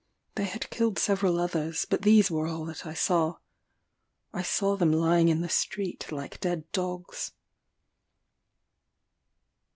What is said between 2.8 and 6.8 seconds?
I saw. I saw them lying in the street like dead